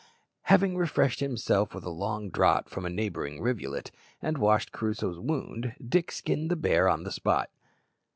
Having 0.45 0.77
refreshed 0.77 1.19
himself 1.19 1.75
with 1.75 1.83
a 1.83 1.91
long 1.91 2.31
draught 2.31 2.69
from 2.69 2.87
a 2.87 2.89
neighbouring 2.89 3.39
rivulet, 3.39 3.91
and 4.19 4.39
washed 4.39 4.71
Crusoe's 4.71 5.19
wound, 5.19 5.75
Dick 5.89 6.11
skinned 6.11 6.49
the 6.49 6.55
bear 6.55 6.89
on 6.89 7.03
the 7.03 7.11
spot. 7.11 7.51